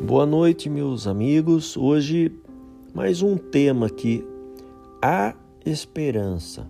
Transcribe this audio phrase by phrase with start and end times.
[0.00, 1.74] Boa noite, meus amigos.
[1.74, 2.30] Hoje,
[2.92, 4.22] mais um tema aqui:
[5.00, 5.34] a
[5.64, 6.68] esperança.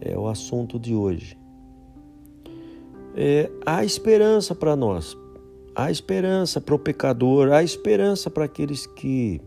[0.00, 1.38] É o assunto de hoje.
[3.14, 5.16] É, há esperança para nós,
[5.74, 9.38] há esperança para o pecador, há esperança para aqueles que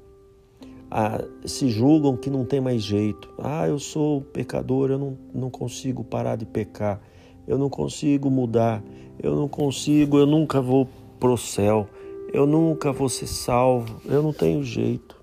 [0.92, 3.34] ah, se julgam que não tem mais jeito.
[3.40, 7.02] Ah, eu sou pecador, eu não, não consigo parar de pecar,
[7.48, 8.84] eu não consigo mudar,
[9.22, 10.88] eu não consigo, eu nunca vou
[11.20, 11.90] pro céu
[12.36, 15.16] eu nunca vou ser salvo, eu não tenho jeito,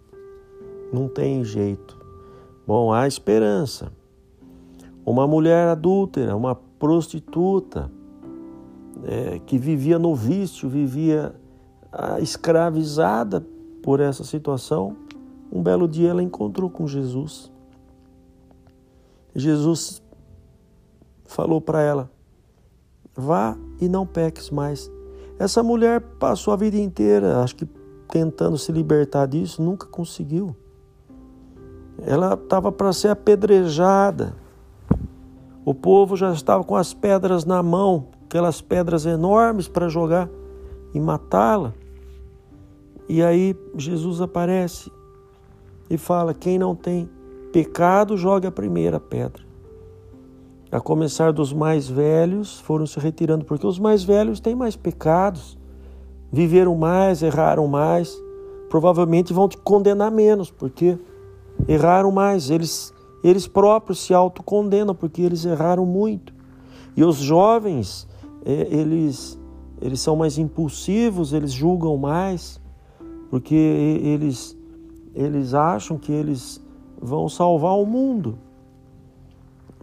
[0.91, 2.01] não tenho jeito.
[2.67, 3.93] Bom, há esperança.
[5.05, 7.93] Uma mulher adúltera, uma prostituta,
[9.05, 11.35] é, que vivia no vício, vivia
[11.93, 13.47] ah, escravizada
[13.83, 14.97] por essa situação,
[15.53, 17.53] um belo dia ela encontrou com Jesus.
[19.35, 20.03] Jesus
[21.27, 22.11] falou para ela:
[23.15, 24.91] vá e não peques mais.
[25.43, 27.67] Essa mulher passou a vida inteira, acho que
[28.09, 30.55] tentando se libertar disso, nunca conseguiu.
[32.07, 34.37] Ela estava para ser apedrejada.
[35.65, 40.31] O povo já estava com as pedras na mão, aquelas pedras enormes para jogar
[40.95, 41.75] e matá-la.
[43.09, 44.93] E aí Jesus aparece
[45.91, 47.11] e fala: quem não tem
[47.53, 49.52] pecado, joga a primeira pedra
[50.73, 55.59] a começar dos mais velhos, foram se retirando, porque os mais velhos têm mais pecados,
[56.33, 58.11] viveram mais, erraram mais,
[58.71, 60.99] provavelmente vão te condenar menos, porque
[61.69, 62.91] erraram mais, eles,
[63.23, 66.33] eles próprios se autocondenam, porque eles erraram muito.
[66.97, 68.09] E os jovens,
[68.43, 69.39] é, eles,
[69.79, 72.59] eles são mais impulsivos, eles julgam mais,
[73.29, 74.57] porque eles,
[75.15, 76.65] eles acham que eles
[76.99, 78.39] vão salvar o mundo.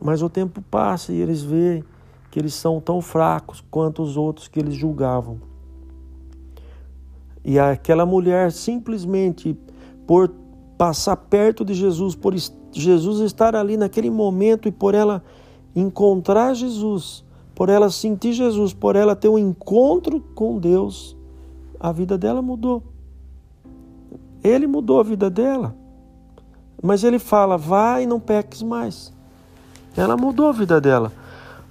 [0.02, 1.84] Mas o tempo passa e eles veem
[2.32, 5.40] que eles são tão fracos quanto os outros que eles julgavam.
[7.44, 9.58] E aquela mulher simplesmente
[10.06, 10.30] por
[10.78, 12.34] passar perto de Jesus, por
[12.72, 15.24] Jesus estar ali naquele momento e por ela
[15.76, 21.18] encontrar Jesus, por ela sentir Jesus, por ela ter um encontro com Deus,
[21.80, 22.84] a vida dela mudou.
[24.44, 25.76] Ele mudou a vida dela.
[26.82, 29.14] Mas ele fala: vai e não peques mais.
[29.96, 31.12] Ela mudou a vida dela.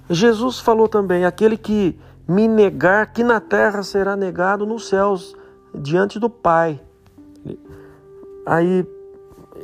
[0.09, 1.97] Jesus falou também: aquele que
[2.27, 5.35] me negar, que na terra será negado nos céus,
[5.73, 6.79] diante do Pai.
[8.45, 8.85] Aí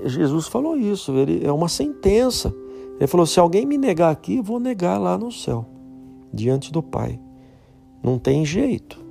[0.03, 2.53] Jesus falou isso, ele é uma sentença.
[2.97, 5.65] Ele falou: se alguém me negar aqui, vou negar lá no céu,
[6.33, 7.19] diante do Pai.
[8.03, 9.03] Não tem jeito.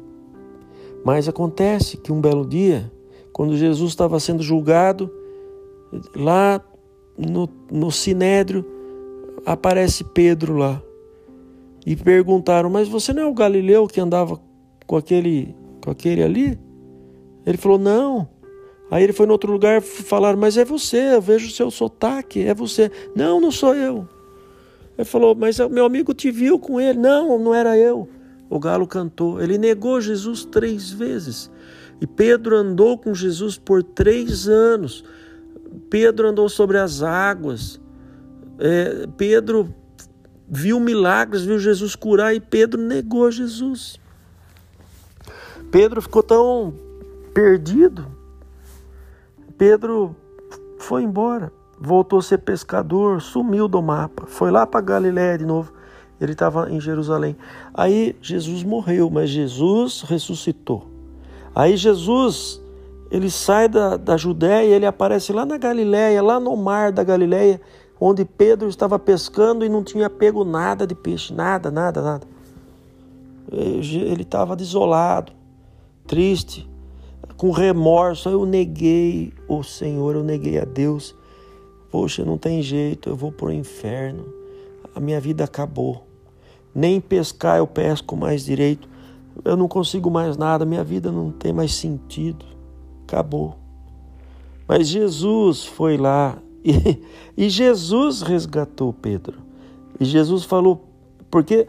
[1.05, 2.91] Mas acontece que um belo dia,
[3.33, 5.11] quando Jesus estava sendo julgado,
[6.17, 6.61] lá
[7.19, 8.65] no, no Sinédrio,
[9.45, 10.83] aparece Pedro lá.
[11.87, 14.41] E perguntaram: Mas você não é o Galileu que andava
[14.87, 16.59] com aquele, com aquele ali?
[17.45, 18.29] Ele falou: Não.
[18.91, 22.43] Aí ele foi em outro lugar falar: Mas é você, eu vejo o seu sotaque,
[22.43, 22.91] é você.
[23.15, 24.09] Não, não sou eu.
[24.97, 26.99] Ele falou: Mas meu amigo te viu com ele.
[26.99, 28.09] Não, não era eu.
[28.49, 29.43] O galo cantou.
[29.43, 31.51] Ele negou Jesus três vezes.
[32.01, 35.05] E Pedro andou com Jesus por três anos.
[35.91, 37.81] Pedro andou sobre as águas.
[38.59, 39.75] É, Pedro
[40.49, 43.99] viu milagres, viu Jesus curar e Pedro negou Jesus.
[45.71, 46.75] Pedro ficou tão
[47.33, 48.07] perdido.
[49.59, 50.15] Pedro
[50.79, 55.73] foi embora, voltou a ser pescador, sumiu do mapa, foi lá para Galiléia de novo.
[56.21, 57.37] Ele estava em Jerusalém.
[57.73, 60.89] Aí Jesus morreu, mas Jesus ressuscitou.
[61.55, 62.63] Aí Jesus
[63.11, 67.61] ele sai da, da Judéia, ele aparece lá na Galiléia, lá no mar da Galiléia,
[68.01, 72.27] onde Pedro estava pescando e não tinha pego nada de peixe, nada, nada, nada.
[73.51, 75.33] Ele estava desolado,
[76.07, 76.69] triste,
[77.37, 78.29] com remorso.
[78.29, 81.15] Eu neguei o Senhor, eu neguei a Deus.
[81.91, 84.25] Poxa, não tem jeito, eu vou para o inferno.
[84.95, 86.07] A minha vida acabou.
[86.75, 88.89] Nem pescar eu pesco mais direito.
[89.45, 92.45] Eu não consigo mais nada, minha vida não tem mais sentido.
[93.07, 93.57] Acabou.
[94.67, 97.03] Mas Jesus foi lá e,
[97.37, 99.39] e Jesus resgatou Pedro.
[100.01, 100.89] E Jesus falou,
[101.31, 101.69] porque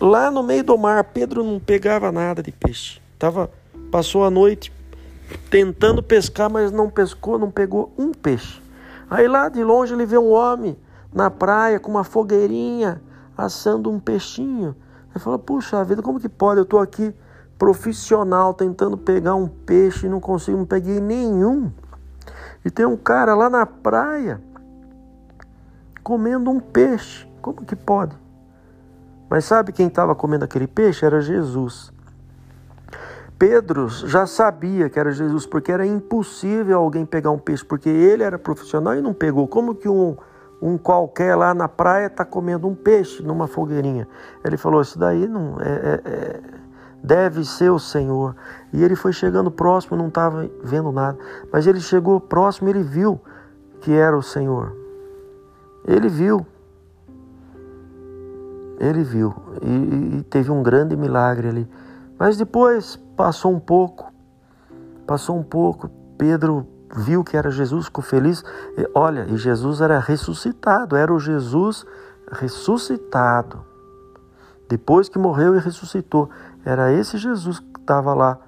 [0.00, 3.00] lá no meio do mar, Pedro não pegava nada de peixe.
[3.18, 3.50] Tava,
[3.90, 4.72] passou a noite
[5.50, 8.60] tentando pescar, mas não pescou, não pegou um peixe.
[9.08, 10.76] Aí lá de longe ele vê um homem
[11.12, 13.00] na praia com uma fogueirinha
[13.36, 14.74] assando um peixinho.
[15.10, 16.58] Ele fala: Puxa vida, como que pode?
[16.58, 17.14] Eu estou aqui
[17.58, 21.70] profissional tentando pegar um peixe e não consigo, não peguei nenhum.
[22.66, 24.40] E tem um cara lá na praia
[26.02, 27.24] comendo um peixe.
[27.40, 28.16] Como que pode?
[29.30, 31.06] Mas sabe quem estava comendo aquele peixe?
[31.06, 31.92] Era Jesus.
[33.38, 38.24] Pedro já sabia que era Jesus, porque era impossível alguém pegar um peixe, porque ele
[38.24, 39.46] era profissional e não pegou.
[39.46, 40.16] Como que um,
[40.60, 44.08] um qualquer lá na praia está comendo um peixe numa fogueirinha?
[44.44, 46.40] Ele falou: Isso daí não é, é, é,
[47.02, 48.34] deve ser o Senhor.
[48.72, 51.18] E ele foi chegando próximo, não estava vendo nada,
[51.52, 53.20] mas ele chegou próximo, ele viu
[53.80, 54.76] que era o Senhor.
[55.86, 56.46] Ele viu.
[58.78, 61.68] Ele viu e, e teve um grande milagre ali.
[62.18, 64.12] Mas depois passou um pouco,
[65.06, 65.88] passou um pouco,
[66.18, 68.44] Pedro viu que era Jesus, ficou feliz.
[68.76, 71.86] E, olha, e Jesus era ressuscitado, era o Jesus
[72.30, 73.64] ressuscitado.
[74.68, 76.28] Depois que morreu e ressuscitou,
[76.66, 78.38] era esse Jesus que estava lá.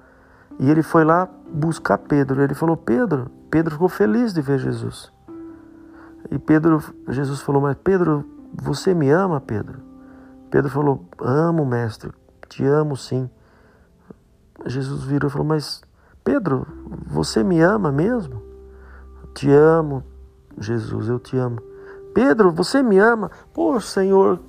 [0.59, 2.43] E ele foi lá buscar Pedro.
[2.43, 5.11] Ele falou: Pedro, Pedro ficou feliz de ver Jesus.
[6.29, 9.79] E Pedro, Jesus falou: Mas Pedro, você me ama, Pedro?
[10.51, 12.11] Pedro falou: Amo, mestre,
[12.49, 13.29] te amo sim.
[14.65, 15.81] Jesus virou e falou: Mas
[16.21, 16.67] Pedro,
[17.07, 18.43] você me ama mesmo?
[19.33, 20.03] Te amo,
[20.59, 21.61] Jesus, eu te amo.
[22.13, 23.31] Pedro, você me ama?
[23.53, 24.41] Pô, Senhor,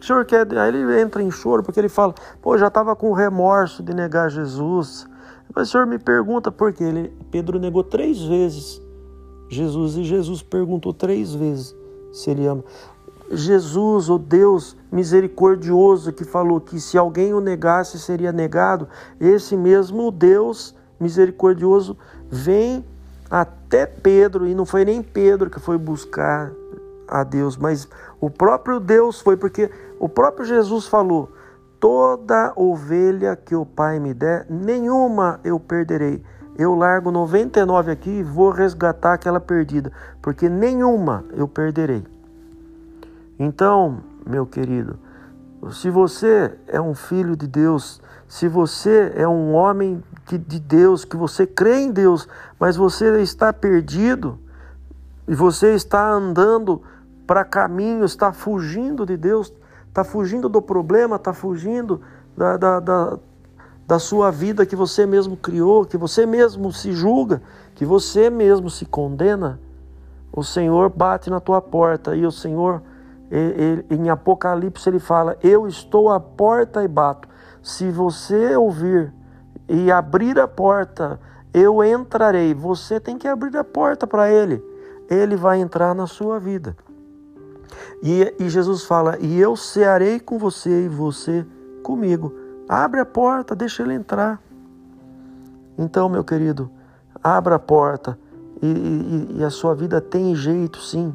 [0.00, 0.46] o senhor quer?
[0.58, 4.30] Aí ele entra em choro porque ele fala: Pô, já estava com remorso de negar
[4.30, 5.06] Jesus.
[5.54, 6.84] Mas o senhor me pergunta por quê?
[6.84, 8.82] Ele, Pedro negou três vezes
[9.48, 11.74] Jesus e Jesus perguntou três vezes
[12.12, 12.64] se ele ama.
[13.30, 18.88] Jesus, o Deus misericordioso que falou que se alguém o negasse seria negado,
[19.20, 21.96] esse mesmo Deus misericordioso
[22.28, 22.84] vem
[23.30, 26.52] até Pedro, e não foi nem Pedro que foi buscar
[27.08, 27.88] a Deus, mas
[28.20, 31.32] o próprio Deus foi, porque o próprio Jesus falou:
[31.78, 36.22] toda ovelha que o Pai me der, nenhuma eu perderei.
[36.56, 39.92] Eu largo 99 aqui e vou resgatar aquela perdida,
[40.22, 42.04] porque nenhuma eu perderei.
[43.38, 44.96] Então, meu querido,
[45.70, 51.16] se você é um filho de Deus, se você é um homem de Deus, que
[51.16, 52.28] você crê em Deus,
[52.58, 54.38] mas você está perdido
[55.26, 56.82] e você está andando
[57.26, 59.52] para caminhos, está fugindo de Deus,
[59.88, 62.00] está fugindo do problema, está fugindo
[62.36, 63.18] da, da, da,
[63.86, 67.42] da sua vida que você mesmo criou, que você mesmo se julga,
[67.74, 69.60] que você mesmo se condena,
[70.32, 72.82] o Senhor bate na tua porta e o Senhor
[73.30, 77.28] ele, em Apocalipse ele fala: Eu estou à porta e bato.
[77.62, 79.12] Se você ouvir
[79.68, 81.18] e abrir a porta,
[81.52, 82.52] eu entrarei.
[82.54, 84.62] Você tem que abrir a porta para ele.
[85.08, 86.76] Ele vai entrar na sua vida.
[88.02, 91.46] E, e Jesus fala: E eu cearei com você e você
[91.82, 92.34] comigo.
[92.68, 94.40] Abre a porta, deixa ele entrar.
[95.76, 96.70] Então, meu querido,
[97.22, 98.18] abra a porta
[98.62, 101.14] e, e, e a sua vida tem jeito, sim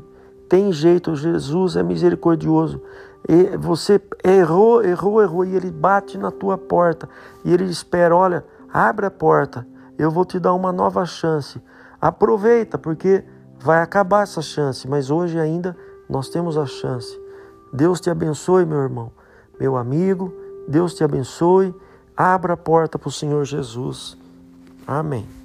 [0.50, 2.82] tem jeito, Jesus é misericordioso.
[3.28, 7.08] E você errou, errou, errou, e ele bate na tua porta.
[7.46, 9.66] E ele espera: olha, abre a porta,
[9.98, 11.62] eu vou te dar uma nova chance.
[12.02, 13.24] Aproveita, porque
[13.60, 15.78] vai acabar essa chance, mas hoje ainda
[16.10, 17.20] nós temos a chance.
[17.72, 19.12] Deus te abençoe, meu irmão,
[19.60, 20.34] meu amigo.
[20.68, 21.74] Deus te abençoe.
[22.18, 24.18] Abra a porta para o Senhor Jesus.
[24.88, 25.39] Amém.